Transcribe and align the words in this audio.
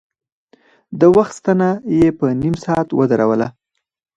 د 0.99 1.01
وخت 1.15 1.33
ستنه 1.39 1.69
يې 1.99 2.07
په 2.19 2.25
نيم 2.41 2.55
ساعت 2.65 2.87
ودروله. 2.99 3.47